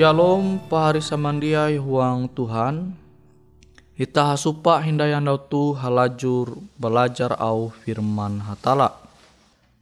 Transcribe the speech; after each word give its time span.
Shalom 0.00 0.64
pahari 0.64 1.04
samandiai 1.04 1.76
huang 1.76 2.24
Tuhan. 2.32 2.96
Ita 4.00 4.32
hasupa 4.32 4.80
hindayandau 4.80 5.36
tu 5.44 5.76
halajur 5.76 6.56
belajar 6.80 7.36
au 7.36 7.68
firman 7.68 8.40
hatala. 8.40 8.96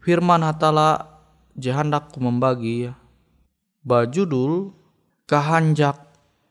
Firman 0.03 0.43
hatala 0.43 1.06
jahandak 1.55 2.11
membagi 2.19 2.91
bajudul 3.87 4.75
Kahanjak 5.23 6.03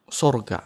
Sorga. 0.07 0.63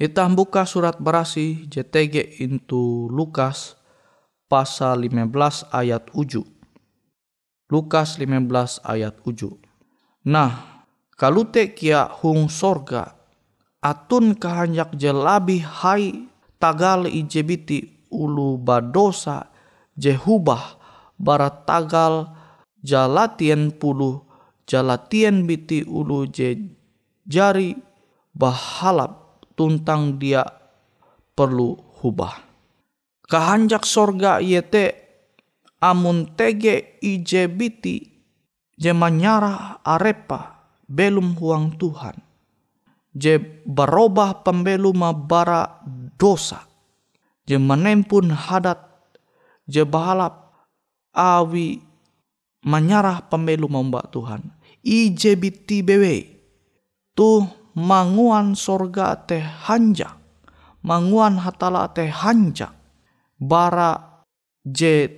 Ita 0.00 0.24
buka 0.32 0.64
surat 0.64 0.96
berasi 0.96 1.68
JTG 1.68 2.40
into 2.40 3.04
Lukas 3.12 3.76
pasal 4.48 5.04
15 5.04 5.68
ayat 5.76 6.08
uju. 6.16 6.40
Lukas 7.68 8.16
15 8.16 8.80
ayat 8.80 9.20
uju. 9.28 9.60
Nah, 10.24 10.75
kalute 11.16 11.72
kia 11.72 12.06
hung 12.20 12.52
sorga 12.52 13.16
atun 13.80 14.36
kahanyak 14.36 14.92
jelabi 14.94 15.64
hai 15.64 16.28
tagal 16.60 17.08
ijebiti 17.08 18.06
ulu 18.12 18.60
badosa 18.60 19.48
jehubah 19.96 20.76
barat 21.16 21.64
tagal 21.64 22.36
jalatien 22.84 23.72
pulu 23.72 24.22
jalatien 24.68 25.48
biti 25.48 25.82
ulu 25.82 26.28
je 26.28 26.76
jari 27.24 27.74
bahalap 28.36 29.42
tuntang 29.56 30.20
dia 30.20 30.44
perlu 31.32 31.74
hubah. 32.04 32.44
Kahanjak 33.26 33.82
sorga 33.82 34.38
yete 34.38 34.94
amun 35.82 36.36
tege 36.38 37.00
ijebiti 37.02 38.06
jemanyara 38.78 39.82
arepa 39.82 40.55
belum 40.86 41.34
huang 41.38 41.74
Tuhan. 41.78 42.18
Je 43.16 43.38
berubah 43.64 44.44
pembelu 44.44 44.92
bara 45.14 45.82
dosa. 46.18 46.66
Je 47.46 47.56
menempun 47.56 48.30
hadat. 48.30 48.82
Je 49.66 49.82
bahalap 49.82 50.52
awi 51.10 51.82
menyarah 52.62 53.26
pembelu 53.26 53.66
membak 53.66 54.10
Tuhan. 54.14 54.52
Ije 54.86 55.34
biti 55.34 55.82
bewe. 55.82 56.38
Tu 57.16 57.30
manguan 57.74 58.54
sorga 58.54 59.16
teh 59.16 59.42
hanja. 59.42 60.14
Manguan 60.86 61.40
hatala 61.40 61.90
teh 61.90 62.12
hanja. 62.12 62.70
Bara 63.40 64.22
je 64.62 65.08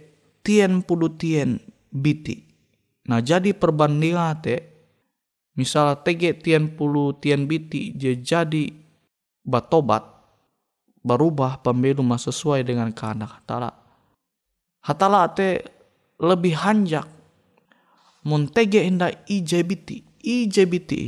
tien 0.41 0.81
puluh 0.87 1.19
tien 1.19 1.61
biti. 1.93 2.47
Nah 3.09 3.21
jadi 3.21 3.53
perbandingan 3.53 4.39
teh 4.41 4.68
Misal 5.59 5.99
tege 6.07 6.39
tian 6.39 6.79
pulu 6.79 7.19
tian 7.19 7.51
biti 7.51 7.91
je 7.99 8.15
jadi 8.23 8.71
batobat 9.43 10.07
berubah 11.03 11.59
pembelu 11.67 12.07
sesuai 12.15 12.63
dengan 12.63 12.95
kehendak 12.95 13.43
hatala. 13.43 13.75
Hatala 14.87 15.27
te 15.35 15.67
lebih 16.23 16.55
hanjak 16.55 17.11
tege 18.55 18.87
hendak 18.87 19.27
ije 19.27 19.59
biti, 19.67 20.07
ije 20.23 20.63
biti 20.69 21.03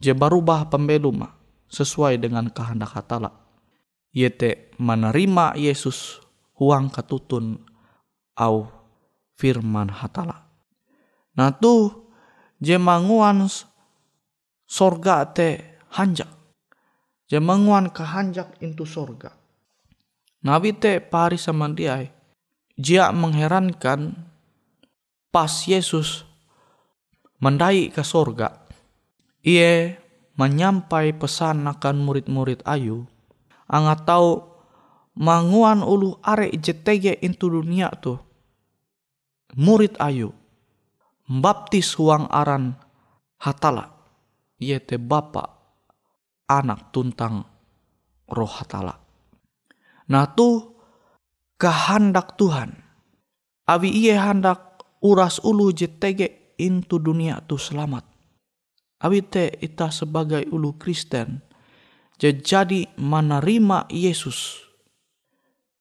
je 0.00 0.12
berubah 0.16 0.72
pembelu 0.72 1.12
ma 1.12 1.28
sesuai 1.68 2.16
dengan 2.16 2.48
kehendak 2.48 2.96
hatala. 2.96 3.36
Yete 4.16 4.72
menerima 4.80 5.60
Yesus 5.60 6.24
huang 6.56 6.88
katutun 6.88 7.60
au 8.40 8.66
firman 9.36 9.92
hatala. 9.92 10.48
Nah 11.36 11.52
tuh 11.54 11.99
jemanguan 12.60 13.48
sorga 14.68 15.24
te 15.32 15.80
hanjak. 15.96 16.28
Jemanguan 17.26 17.88
kehanjak 17.90 18.60
into 18.60 18.84
sorga. 18.84 19.32
Nabi 20.44 20.76
te 20.76 21.00
pari 21.00 21.40
sama 21.40 21.72
dia. 21.72 22.04
Jia 22.80 23.12
mengherankan 23.12 24.16
pas 25.28 25.52
Yesus 25.68 26.24
mendai 27.40 27.88
ke 27.92 28.04
sorga. 28.04 28.68
Ia 29.44 29.96
menyampai 30.36 31.16
pesan 31.16 31.68
akan 31.68 31.96
murid-murid 32.04 32.64
ayu. 32.64 33.04
Angat 33.68 34.08
tahu 34.08 34.40
manguan 35.16 35.84
ulu 35.84 36.18
are 36.24 36.48
jetege 36.56 37.20
into 37.20 37.52
dunia 37.52 37.92
tu. 38.00 38.16
Murid 39.54 39.96
ayu 40.00 40.39
baptis 41.30 41.94
huang 41.94 42.26
aran 42.26 42.74
hatala 43.38 43.94
yete 44.58 44.98
bapa 44.98 45.46
anak 46.50 46.90
tuntang 46.90 47.46
roh 48.26 48.50
hatala. 48.50 48.98
Nah 50.10 50.26
tu 50.34 50.74
kehendak 51.54 52.34
Tuhan. 52.34 52.74
Awi 53.70 53.94
iye 53.94 54.18
hendak 54.18 54.82
uras 54.98 55.38
ulu 55.46 55.70
jetege 55.70 56.58
into 56.58 56.98
dunia 56.98 57.38
tu 57.46 57.54
selamat. 57.54 58.02
Awi 59.06 59.22
te 59.22 59.54
ita 59.62 59.94
sebagai 59.94 60.50
ulu 60.50 60.74
Kristen 60.74 61.46
jadi 62.18 62.84
menerima 63.00 63.88
Yesus. 63.88 64.66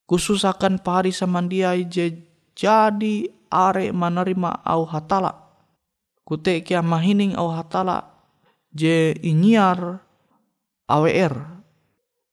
Khusus 0.08 0.48
akan 0.48 0.80
pahari 0.80 1.12
samandiai 1.12 1.90
jadi 2.60 3.32
are 3.48 3.96
menerima 3.96 4.68
au 4.68 4.84
hatala. 4.84 5.32
Kute 6.28 6.60
kia 6.60 6.84
mahining 6.84 7.32
au 7.40 7.56
hatala 7.56 8.12
je 8.76 9.16
inyiar 9.24 10.04
AWR. 10.92 11.64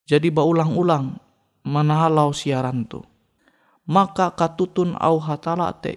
Jadi 0.07 0.29
baulang-ulang 0.35 1.23
manahalau 1.63 2.35
siaran 2.35 2.91
tu. 2.91 3.07
Maka 3.87 4.35
katutun 4.35 4.99
au 4.99 5.23
hatala 5.23 5.71
te. 5.79 5.95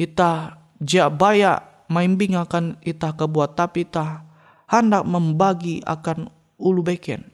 Ita 0.00 0.56
jia 0.80 1.12
baya 1.12 1.60
maimbing 1.92 2.40
akan 2.40 2.80
ita 2.80 3.12
kebuat 3.12 3.52
tapi 3.52 3.84
ita 3.84 4.24
hendak 4.64 5.04
membagi 5.04 5.84
akan 5.84 6.32
ulu 6.56 6.80
beken. 6.80 7.28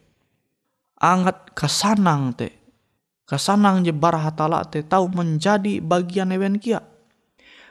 Angat 0.99 1.55
kesanang 1.55 2.35
te 2.35 2.56
kasanang 3.27 3.83
je 3.83 3.93
hatala 3.93 4.63
te 4.71 4.87
tahu 4.87 5.11
menjadi 5.11 5.83
bagian 5.83 6.31
ewen 6.33 6.63
kia. 6.63 6.81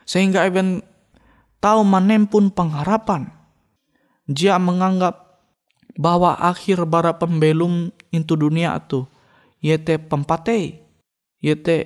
Sehingga 0.06 0.46
ewen 0.46 0.84
tahu 1.58 1.82
menempun 1.82 2.52
pengharapan. 2.52 3.32
Dia 4.28 4.60
menganggap 4.60 5.42
bahwa 5.96 6.36
akhir 6.36 6.84
bara 6.86 7.16
pembelum 7.16 7.88
into 8.12 8.36
dunia 8.36 8.76
itu 8.76 9.08
yete 9.64 9.96
pempate 9.96 10.84
yete 11.40 11.76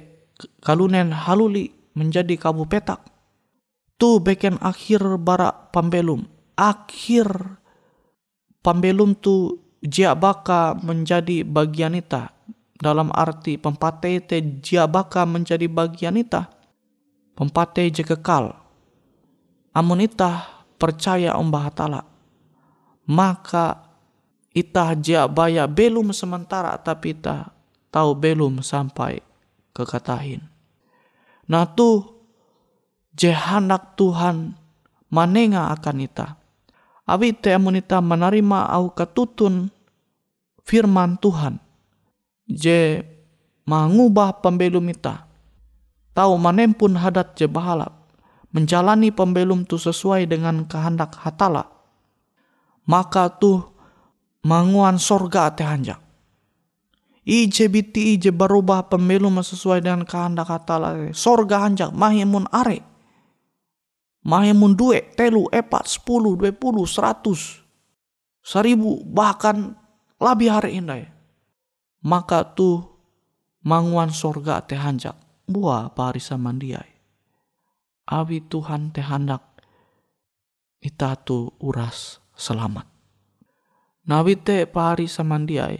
kalunen 0.61 1.15
haluli 1.15 1.71
menjadi 1.95 2.35
kabu 2.37 2.67
petak. 2.67 3.00
Tu 4.00 4.19
beken 4.19 4.59
akhir 4.59 5.21
bara 5.21 5.53
pembelum. 5.71 6.27
Akhir 6.57 7.29
pembelum 8.65 9.15
tu 9.17 9.61
jia 9.85 10.17
baka 10.17 10.77
menjadi 10.81 11.45
bagian 11.45 11.97
ita 11.97 12.33
dalam 12.81 13.13
arti 13.13 13.61
pempate 13.61 14.25
te 14.25 14.41
baka 14.89 15.29
menjadi 15.29 15.69
bagian 15.69 16.17
ita. 16.17 16.49
Pempate 17.37 17.85
je 17.93 18.01
kekal. 18.01 18.57
Amun 19.77 20.01
ita 20.01 20.49
percaya 20.81 21.37
om 21.37 21.53
bahatala. 21.53 22.03
Maka 23.05 23.85
ita 24.57 24.97
baya 25.29 25.69
belum 25.69 26.11
sementara 26.17 26.75
tapi 26.81 27.15
ita 27.15 27.53
tahu 27.93 28.17
belum 28.17 28.65
sampai 28.65 29.21
kekatahin. 29.77 30.41
Nah 31.53 31.69
tu 31.69 32.03
jehanak 33.13 33.95
Tuhan 33.95 34.57
manenga 35.13 35.69
akan 35.77 35.97
ita. 36.01 36.27
Abi 37.05 37.37
te 37.37 37.53
amun 37.53 37.77
ita 37.77 38.01
menerima 38.01 38.73
au 38.73 38.95
ketutun 38.95 39.69
firman 40.65 41.19
Tuhan 41.19 41.70
je 42.50 43.07
mengubah 43.64 44.42
pembelum 44.42 44.90
ita. 44.90 45.30
Tahu 46.11 46.35
manempun 46.37 46.99
hadat 46.99 47.38
je 47.38 47.47
bahalap. 47.47 47.95
Menjalani 48.50 49.14
pembelum 49.14 49.62
tu 49.62 49.78
sesuai 49.78 50.26
dengan 50.26 50.66
kehendak 50.66 51.14
hatala. 51.23 51.71
Maka 52.83 53.30
tu 53.30 53.62
manguan 54.42 54.99
sorga 54.99 55.54
te 55.54 55.62
hanjak. 55.62 56.02
Ije 57.23 57.71
biti 57.71 58.19
ije 58.19 58.35
berubah 58.35 58.90
pembelum 58.90 59.38
sesuai 59.38 59.87
dengan 59.87 60.02
kehendak 60.02 60.50
hatala. 60.50 61.14
Sorga 61.14 61.62
hanjak 61.62 61.95
mahimun 61.95 62.50
are. 62.50 62.83
Mahimun 64.21 64.76
dua, 64.76 65.00
telu, 65.16 65.49
epat, 65.49 65.88
sepuluh, 65.88 66.37
dua 66.37 66.52
puluh, 66.52 66.85
seratus, 66.85 67.64
seribu, 68.45 69.00
bahkan 69.09 69.73
lebih 70.21 70.52
hari 70.52 70.76
indah 70.76 71.09
maka 72.00 72.45
tu 72.57 72.85
manguan 73.64 74.12
sorga 74.12 74.64
teh 74.64 74.76
hanjak 74.76 75.16
buah 75.45 75.92
parisa 75.92 76.40
mandiai. 76.40 76.88
Awi 78.11 78.42
Tuhan 78.50 78.90
teh 78.90 79.04
handak 79.04 79.62
ita 80.80 81.14
tu 81.21 81.52
uras 81.61 82.19
selamat. 82.35 82.88
Nawite 84.09 84.66
pahari 84.66 85.07
samandiai, 85.07 85.78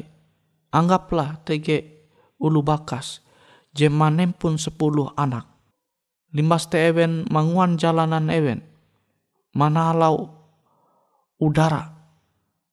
anggaplah 0.71 1.43
tege 1.43 2.07
ulu 2.39 2.63
bakas, 2.63 3.25
jemanem 3.75 4.31
pun 4.37 4.55
sepuluh 4.61 5.11
anak. 5.19 5.49
Limas 6.31 6.71
te 6.71 6.79
ewen 6.79 7.27
manguan 7.27 7.75
jalanan 7.75 8.31
ewen, 8.31 8.63
manalau 9.51 10.31
udara, 11.43 11.91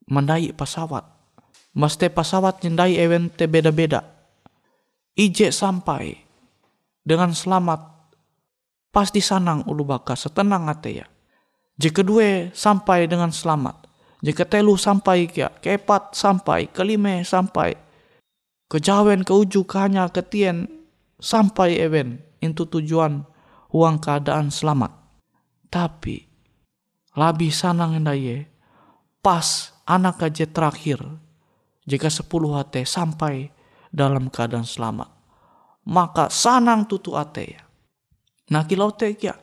mandai 0.05 0.53
pesawat. 0.53 1.16
Mas 1.77 1.93
te 1.93 2.09
pesawat 2.09 2.65
nyendai 2.65 2.97
ewen 2.97 3.29
te 3.29 3.45
beda-beda. 3.45 4.01
Ije 5.13 5.53
sampai 5.53 6.17
dengan 7.05 7.37
selamat 7.37 8.09
pasti 8.89 9.21
sanang 9.21 9.61
ulu 9.69 9.85
baka 9.85 10.17
setenang 10.17 10.73
ate 10.73 11.05
ya. 11.05 11.05
Jika 11.77 12.01
dua 12.01 12.49
sampai 12.57 13.05
dengan 13.05 13.29
selamat, 13.29 13.85
jika 14.25 14.49
telu 14.49 14.73
sampai 14.73 15.29
kia, 15.29 15.53
keempat 15.61 16.17
sampai, 16.17 16.65
kelima 16.73 17.21
sampai, 17.21 17.77
kejawen 18.65 19.21
ke 19.21 19.29
uju 19.29 19.61
hanya 19.77 20.09
ketien 20.09 20.65
sampai 21.21 21.77
even 21.77 22.17
itu 22.41 22.65
tujuan 22.65 23.29
uang 23.69 24.01
keadaan 24.01 24.49
selamat. 24.49 24.89
Tapi 25.69 26.25
lebih 27.13 27.53
sanang 27.53 28.01
endaye 28.01 28.49
pas 29.21 29.77
anak 29.85 30.25
aja 30.25 30.49
terakhir 30.49 30.97
jika 31.87 32.11
sepuluh 32.11 32.59
hati 32.59 32.83
sampai 32.83 33.49
dalam 33.89 34.27
keadaan 34.27 34.67
selamat 34.67 35.07
maka 35.87 36.27
sanang 36.27 36.83
tutu 36.83 37.15
ate 37.15 37.55
ya 37.55 37.67
Nah 38.47 38.63
kilau 38.63 38.95
kia 38.95 39.35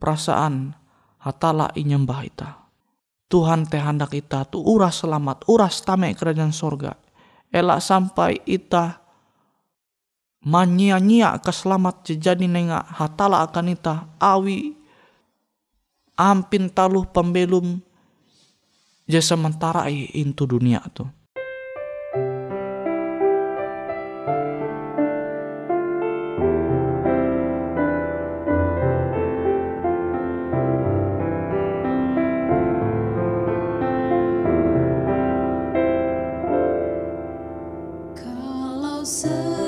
perasaan 0.00 0.72
hatala 1.20 1.68
inyembah 1.76 2.20
ita. 2.24 2.50
Tuhan 3.26 3.66
teh 3.66 3.82
hendak 3.82 4.14
ita 4.14 4.46
tu 4.46 4.62
uras 4.62 5.02
selamat, 5.02 5.50
uras 5.50 5.82
tame 5.82 6.14
kerajaan 6.14 6.54
sorga. 6.54 6.94
Elak 7.50 7.82
sampai 7.82 8.38
ita 8.46 9.02
manyia-nyia 10.46 11.34
keselamat 11.42 12.06
jadi 12.06 12.46
nengak 12.46 12.86
hatala 12.86 13.42
akan 13.44 13.74
ita 13.74 14.06
awi 14.22 14.78
ampin 16.14 16.70
taluh 16.70 17.02
pembelum 17.10 17.82
jasa 19.10 19.34
sementara 19.34 19.90
itu 19.90 20.46
dunia 20.46 20.80
tuh. 20.94 21.10
closer. 39.06 39.65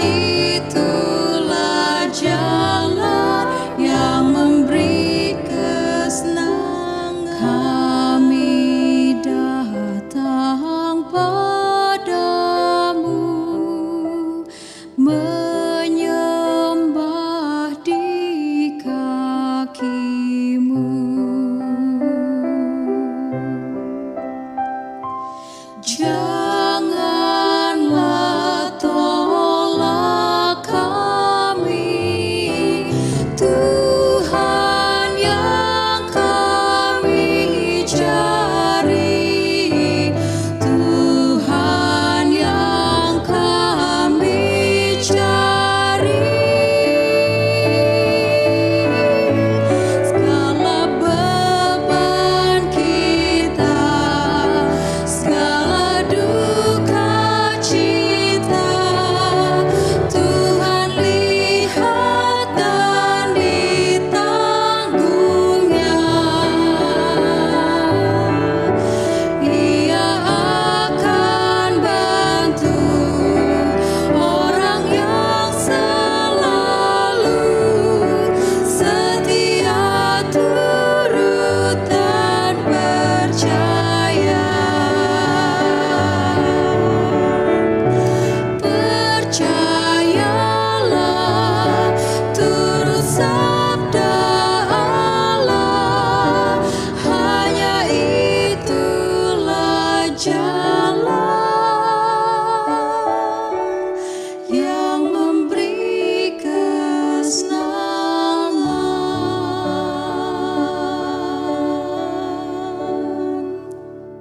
Do 0.00 0.97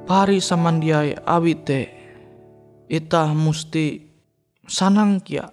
pari 0.08 0.40
samandiai 0.40 1.20
awite 1.28 1.92
ita 2.88 3.28
musti 3.36 4.08
sanang 4.64 5.20
kia 5.20 5.52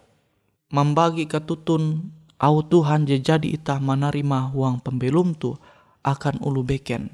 membagi 0.70 1.26
ketutun 1.26 2.14
au 2.38 2.62
Tuhan 2.62 3.02
je 3.02 3.18
jadi 3.18 3.50
ita 3.50 3.82
menerima 3.82 4.54
uang 4.54 4.78
pembelum 4.78 5.34
tu 5.34 5.58
akan 6.06 6.38
ulu 6.38 6.62
beken. 6.62 7.10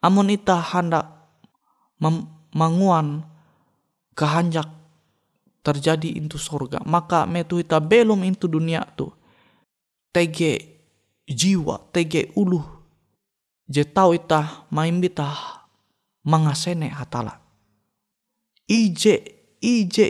Amun 0.00 0.32
ita 0.32 0.56
hendak 0.56 1.04
manguan 2.56 3.28
kehanjak 4.16 4.72
terjadi 5.60 6.16
itu 6.16 6.40
surga 6.40 6.80
maka 6.88 7.28
metu 7.28 7.60
ita 7.60 7.76
belum 7.76 8.24
itu 8.24 8.48
dunia 8.48 8.88
tu 8.96 9.12
tege 10.16 10.80
jiwa 11.28 11.92
tege 11.92 12.32
ulu 12.38 12.62
je 13.68 13.84
tau 13.84 14.16
ita 14.16 14.64
main 14.72 14.96
bita 14.96 15.57
mangasene 16.28 16.92
hatala. 16.92 17.40
Ije 18.68 19.16
ije 19.64 20.04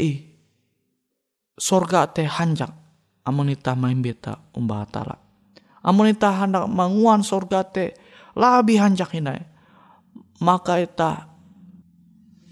sorga 1.54 2.10
te 2.10 2.26
hanjak 2.26 2.74
amun 3.22 3.54
ita 3.54 3.78
main 3.78 4.02
beta 4.02 4.34
umba 4.58 4.82
hatala. 4.82 5.14
Amun 5.86 6.10
ita 6.10 6.34
hendak 6.42 6.66
manguan 6.66 7.22
sorga 7.22 7.62
te 7.62 7.94
labi 8.34 8.74
hanjak 8.82 9.14
inai 9.14 9.46
maka 10.42 10.82
ita 10.82 11.30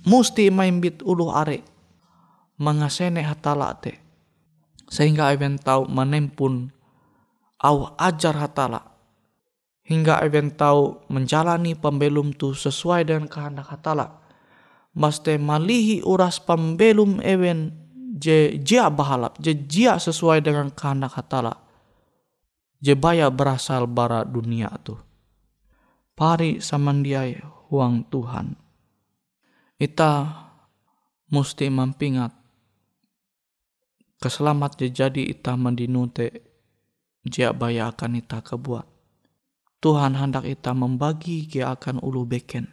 musti 0.06 0.46
main 0.54 0.78
bit 0.78 1.02
ulu 1.02 1.26
are 1.34 1.58
mengasene 2.62 3.26
hatala 3.26 3.74
te. 3.74 3.98
Sehingga 4.86 5.34
even 5.34 5.58
tahu 5.58 5.90
menempun 5.90 6.70
au 7.58 7.90
ajar 7.98 8.38
hatala 8.38 8.95
hingga 9.86 10.20
even 10.26 10.50
tahu 10.50 10.98
menjalani 11.06 11.78
pembelum 11.78 12.34
tu 12.34 12.52
sesuai 12.52 13.06
dengan 13.06 13.30
kehendak 13.30 13.70
hatala 13.70 14.18
maste 14.92 15.38
malihi 15.38 16.02
uras 16.02 16.42
pembelum 16.42 17.22
even 17.22 17.70
je 18.18 18.58
jia 18.60 18.90
bahalap 18.90 19.38
je 19.38 19.54
jia 19.54 19.96
sesuai 20.02 20.42
dengan 20.42 20.74
kehendak 20.74 21.14
hatala 21.14 21.66
je 22.80 22.94
baya 22.94 23.32
berasal 23.32 23.88
bara 23.88 24.22
dunia 24.22 24.70
tu. 24.84 24.96
Pari 26.16 26.64
samandiai 26.64 27.36
huang 27.68 28.08
Tuhan. 28.08 28.56
Ita 29.76 30.12
mesti 31.28 31.68
mampingat. 31.68 32.32
Keselamat 34.16 34.80
jadi 34.80 35.28
ita 35.28 35.52
mendinute 35.60 36.40
jia 37.20 37.52
baya 37.52 37.92
akan 37.92 38.16
ita 38.16 38.40
kebuat. 38.40 38.95
Tuhan 39.86 40.18
hendak 40.18 40.50
ita 40.50 40.74
membagi 40.74 41.46
kia 41.46 41.70
akan 41.70 42.02
ulu 42.02 42.26
beken. 42.26 42.66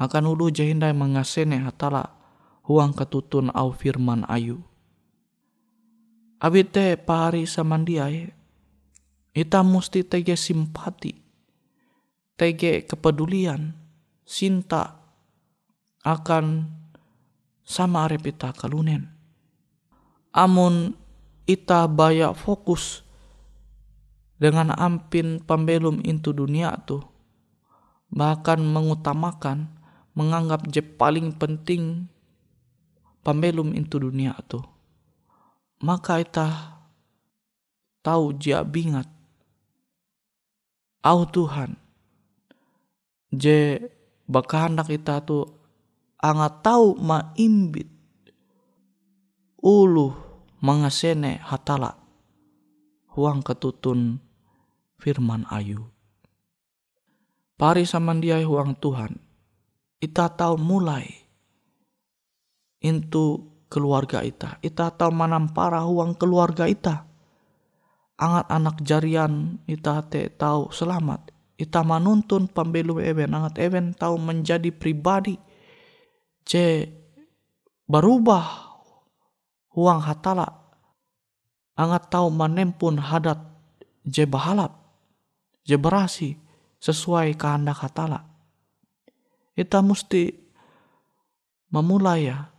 Akan 0.00 0.24
ulu 0.24 0.48
jahindai 0.48 0.96
mengasene 0.96 1.60
hatala 1.60 2.16
huang 2.64 2.96
ketutun 2.96 3.52
au 3.52 3.76
firman 3.76 4.24
ayu. 4.24 4.64
Abite 6.40 6.96
pari 6.96 7.44
samandiai, 7.44 8.24
ita 9.36 9.60
mesti 9.60 10.00
tege 10.08 10.32
simpati, 10.32 11.12
tege 12.40 12.88
kepedulian, 12.88 13.76
sinta 14.24 14.96
akan 16.08 16.72
sama 17.60 18.08
repita 18.08 18.56
kalunen. 18.56 19.12
Amun 20.32 20.96
ita 21.44 21.84
baya 21.84 22.32
fokus 22.32 23.01
dengan 24.42 24.74
ampin 24.74 25.38
pembelum 25.38 26.02
into 26.02 26.34
dunia 26.34 26.74
tu 26.82 26.98
bahkan 28.10 28.58
mengutamakan 28.58 29.70
menganggap 30.18 30.66
je 30.68 30.82
paling 30.82 31.30
penting 31.32 32.10
pembelum 33.22 33.72
into 33.72 34.02
dunia 34.02 34.36
tu. 34.44 34.60
Maka 35.82 36.22
ita 36.22 36.46
tahu 38.02 38.34
jia 38.38 38.62
bingat 38.62 39.06
au 41.02 41.26
Tuhan 41.26 41.74
je 43.34 43.78
bakahandak 44.30 44.90
ita 44.90 45.18
tu 45.22 45.42
anga 46.22 46.46
tau 46.62 46.94
imbit 47.34 47.90
ulu 49.58 50.14
mengasene 50.62 51.42
hatala 51.42 51.98
huang 53.14 53.42
ketutun 53.42 54.22
firman 55.02 55.42
ayu. 55.50 55.82
Pari 57.58 57.82
samandiai 57.82 58.46
huang 58.46 58.78
Tuhan, 58.78 59.18
ita 59.98 60.30
tahu 60.30 60.54
mulai 60.62 61.10
into 62.78 63.50
keluarga 63.66 64.22
ita. 64.22 64.62
Ita 64.62 64.94
tahu 64.94 65.10
manampara 65.10 65.82
huang 65.82 66.14
keluarga 66.14 66.70
ita. 66.70 67.10
Angat 68.22 68.46
anak 68.54 68.76
jarian 68.86 69.58
ita 69.66 70.06
te 70.06 70.30
tahu 70.30 70.70
selamat. 70.70 71.34
Ita 71.58 71.82
manuntun 71.82 72.46
pembelu 72.46 73.02
even. 73.02 73.34
Angat 73.34 73.58
even 73.58 73.94
tahu 73.94 74.18
menjadi 74.18 74.70
pribadi 74.70 75.38
je 76.42 76.90
berubah 77.86 78.42
huang 79.72 80.02
hatala 80.02 80.46
angat 81.78 82.10
tahu 82.10 82.28
manempun 82.34 82.98
hadat 82.98 83.38
je 84.02 84.26
bahalap 84.26 84.81
je 85.62 85.76
berasi 85.78 86.38
sesuai 86.82 87.38
kehendak 87.38 87.78
hatala 87.82 88.26
kita 89.54 89.78
mesti 89.84 90.34
memulai 91.70 92.28
ya 92.28 92.50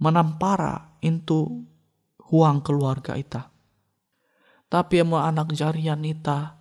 menampara 0.00 0.96
itu 1.04 1.64
huang 2.30 2.64
keluarga 2.64 3.14
ita 3.14 3.48
tapi 4.70 5.02
mau 5.02 5.22
anak 5.22 5.52
jarian 5.54 6.02
ita 6.02 6.58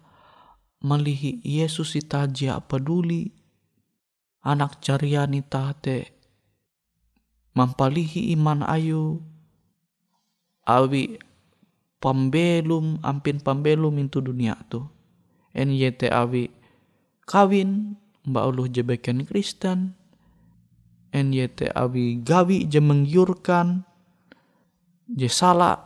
melihi 0.82 1.44
Yesus 1.44 1.98
ita 1.98 2.26
jia 2.30 2.58
peduli 2.64 3.32
anak 4.46 4.80
jarian 4.80 5.34
ita 5.36 5.76
te 5.76 6.16
mampalihi 7.58 8.32
iman 8.38 8.64
ayu 8.64 9.20
awi 10.64 11.20
pembelum 12.00 13.02
ampin 13.04 13.44
pembelum 13.44 13.92
itu 14.00 14.24
dunia 14.24 14.56
tu 14.72 14.86
NYT 15.54 16.10
awi 16.14 16.54
kawin 17.26 17.98
mbak 18.26 18.44
uluh 18.50 18.68
jebeken 18.70 19.26
Kristen. 19.26 19.98
NYT 21.10 21.74
awi 21.74 22.22
gawi 22.22 22.70
je 22.70 22.78
menggiurkan 22.78 23.82
je 25.10 25.26
salah 25.26 25.82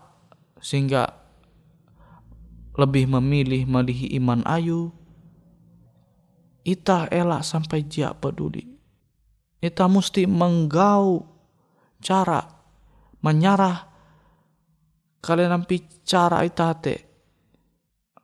sehingga 0.59 1.07
lebih 2.75 3.07
memilih 3.07 3.63
melihi 3.63 4.11
iman 4.19 4.43
ayu. 4.43 4.91
Ita 6.63 7.11
elak 7.11 7.43
sampai 7.43 7.83
jia 7.83 8.15
peduli. 8.15 8.63
Ita 9.63 9.87
mesti 9.87 10.27
menggau 10.27 11.23
cara 12.03 12.43
menyarah 13.23 13.87
kalian 15.23 15.55
nampi 15.55 15.87
cara 16.03 16.43
itate 16.43 17.07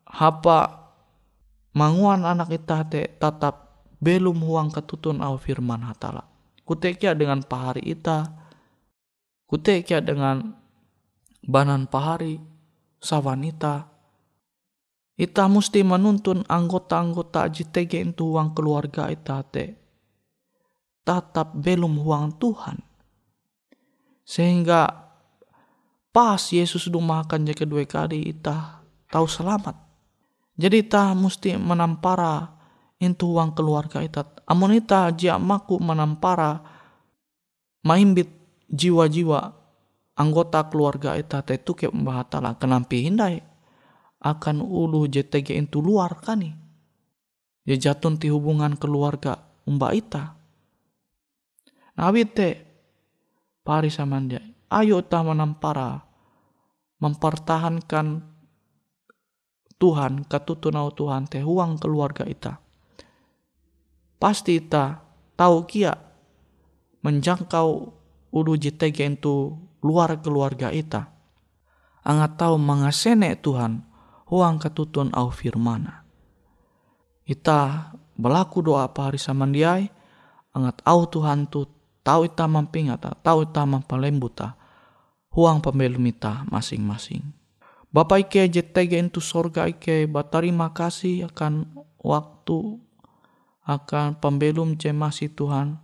hapa 0.04 0.79
manguan 1.76 2.26
anak 2.26 2.54
itate 2.54 3.18
tetap 3.18 3.86
belum 4.00 4.40
huang 4.44 4.70
ketutun 4.72 5.20
au 5.20 5.36
firman 5.36 5.84
hatala. 5.84 6.26
Kutekia 6.64 7.18
dengan 7.18 7.42
pahari 7.42 7.82
ita 7.84 8.30
kutekia 9.50 10.00
dengan 10.06 10.54
banan 11.42 11.90
pahari 11.90 12.38
sawanita 13.02 13.90
ita. 15.18 15.46
Mesti 15.50 15.82
menuntun 15.82 16.46
anggota-anggota 16.46 17.50
JTG 17.50 18.14
itu 18.14 18.38
uang 18.38 18.54
keluarga 18.54 19.10
itate 19.10 19.76
tetap 21.02 21.58
belum 21.58 21.98
huang 22.06 22.38
Tuhan. 22.38 22.78
Sehingga 24.22 25.10
pas 26.14 26.38
Yesus 26.54 26.86
sudah 26.86 27.02
makan 27.02 27.50
jaga 27.50 27.66
dua 27.66 27.82
kali 27.90 28.30
ita 28.30 28.86
tahu 29.10 29.26
selamat. 29.26 29.89
Jadi 30.60 30.76
ita 30.84 31.16
mesti 31.16 31.56
menampara 31.56 32.52
itu 33.00 33.32
uang 33.32 33.56
keluarga 33.56 34.04
ita. 34.04 34.28
Amun 34.44 34.76
ita 34.76 35.08
jia 35.16 35.40
maku 35.40 35.80
menampara 35.80 36.60
maimbit 37.88 38.28
jiwa-jiwa 38.68 39.40
anggota 40.20 40.68
keluarga 40.68 41.16
ita 41.16 41.40
itu 41.48 41.72
ke 41.72 41.88
lah 41.88 42.60
kenampi 42.60 43.08
hindai 43.08 43.40
akan 44.20 44.60
ulu 44.60 45.08
JTG 45.08 45.56
itu 45.56 45.80
luar 45.80 46.20
kan 46.20 46.44
nih. 46.44 46.52
Ya 47.64 47.80
jatun 47.80 48.20
ti 48.20 48.28
hubungan 48.28 48.76
keluarga 48.76 49.40
umba 49.64 49.96
ita. 49.96 50.36
Nah, 51.96 52.12
te 52.28 52.50
pari 53.64 53.88
samandia. 53.88 54.44
Ayo 54.72 55.00
ta 55.08 55.24
menampara 55.24 56.04
mempertahankan 57.00 58.39
Tuhan, 59.80 60.28
katutunau 60.28 60.92
Tuhan 60.92 61.32
teh 61.32 61.40
huang 61.40 61.80
keluarga 61.80 62.28
ita. 62.28 62.60
Pasti 64.20 64.60
ita 64.60 65.00
tahu 65.40 65.64
kia 65.64 65.96
menjangkau 67.00 67.70
ulu 68.36 68.54
JTG 68.60 69.16
itu 69.16 69.56
luar 69.80 70.20
keluarga 70.20 70.76
ita. 70.76 71.08
Angat 72.04 72.36
tahu 72.36 72.60
mengasene 72.60 73.40
Tuhan 73.40 73.88
huang 74.28 74.60
ketutun 74.60 75.16
au 75.16 75.32
firmana. 75.32 76.04
Ita 77.24 77.94
berlaku 78.20 78.60
doa 78.60 78.92
apa 78.92 79.08
hari 79.08 79.22
samandiai, 79.22 79.88
angat 80.52 80.84
au 80.84 81.08
Tuhan 81.08 81.48
tu 81.48 81.64
tahu 82.04 82.28
ita 82.28 82.50
mampingata, 82.50 83.16
tahu 83.24 83.48
ita 83.48 83.64
mampalembuta, 83.64 84.60
huang 85.32 85.64
pembelum 85.64 86.04
ita 86.10 86.44
masing-masing. 86.52 87.39
Bapak 87.90 88.30
Ike 88.30 88.46
JTG 88.54 89.02
itu 89.02 89.18
sorga 89.18 89.66
Ike 89.66 90.06
berterima 90.06 90.70
kasih 90.78 91.26
akan 91.26 91.74
waktu 91.98 92.78
akan 93.66 94.22
pembelum 94.22 94.78
cemasi 94.78 95.34
Tuhan 95.34 95.82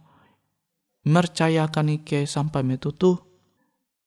mercayakan 1.01 1.97
Ike 1.97 2.29
sampai 2.29 2.61
metutu. 2.61 3.17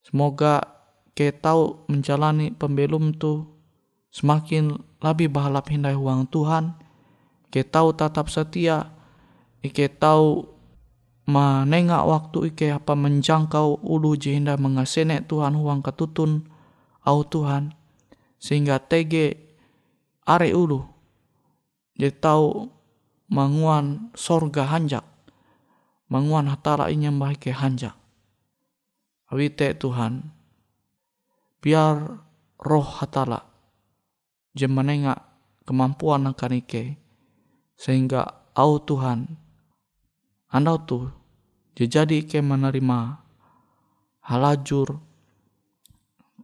Semoga 0.06 0.62
ke 1.10 1.34
tahu 1.34 1.90
menjalani 1.90 2.54
pembelum 2.54 3.18
tu 3.18 3.50
semakin 4.14 4.78
lebih 5.02 5.34
bahalap 5.34 5.66
hindai 5.66 5.98
uang 5.98 6.30
Tuhan. 6.30 6.78
Ke 7.50 7.66
tahu 7.66 7.98
tetap 7.98 8.30
setia. 8.30 8.94
Ike 9.58 9.90
tahu 9.98 10.46
menengak 11.26 12.06
waktu 12.06 12.54
ike 12.54 12.70
apa 12.78 12.94
menjangkau 12.94 13.82
ulu 13.82 14.14
jihinda 14.14 14.54
mengasene 14.54 15.26
Tuhan 15.26 15.58
uang 15.58 15.82
ketutun 15.82 16.46
au 17.04 17.20
Tuhan 17.26 17.77
sehingga 18.38 18.78
tege 18.82 19.36
are 20.26 20.50
ulu 20.54 20.82
dia 21.98 22.14
tahu 22.14 22.70
manguan 23.26 24.14
sorga 24.14 24.70
hanjak. 24.70 25.04
Manguan 26.08 26.48
hatara 26.48 26.88
inyam 26.88 27.20
ke 27.36 27.52
hanjak. 27.52 27.92
Awite 29.28 29.76
Tuhan 29.76 30.32
biar 31.60 32.22
roh 32.56 32.88
hatala 32.96 33.44
jemenenga 34.56 35.20
kemampuan 35.68 36.24
akan 36.32 36.64
ike 36.64 36.96
sehingga 37.76 38.24
au 38.56 38.80
Tuhan 38.80 39.36
anda 40.48 40.80
tuh 40.80 41.12
jadi 41.76 42.24
ike 42.24 42.40
menerima 42.40 43.20
halajur 44.24 44.96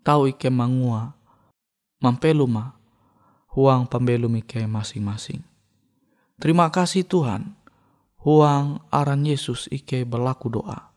tahu 0.05 0.29
ike 0.29 0.53
mangua 0.53 1.17
mampeluma 2.05 2.77
huang 3.57 3.89
pembelum 3.89 4.37
ike 4.45 4.69
masing-masing. 4.69 5.41
Terima 6.37 6.69
kasih 6.69 7.09
Tuhan, 7.09 7.57
huang 8.21 8.85
aran 8.93 9.25
Yesus 9.25 9.71
ike 9.73 10.05
berlaku 10.05 10.53
doa. 10.53 10.93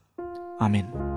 Amin. 0.59 1.16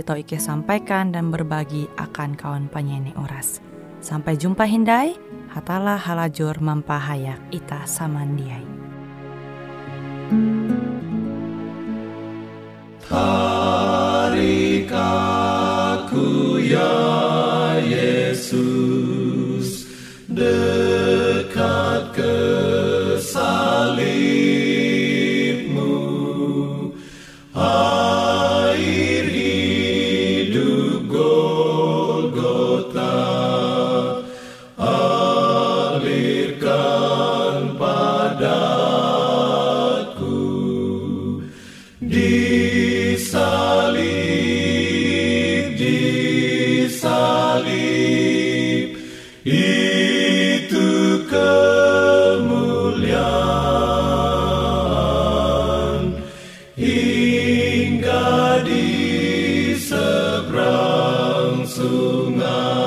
tau 0.00 0.16
Ike 0.16 0.40
sampaikan 0.40 1.12
dan 1.12 1.28
berbagi 1.28 1.92
akan 2.00 2.32
kawan 2.32 2.72
penyanyi 2.72 3.12
Uras. 3.20 3.60
Sampai 4.00 4.40
jumpa 4.40 4.64
Hindai, 4.64 5.12
hatalah 5.52 6.00
halajur 6.00 6.56
mampahayak 6.64 7.38
Ita 7.52 7.84
Samandiai. 7.84 8.64
Tarikaku 10.32 10.81
Lumah. 61.92 62.81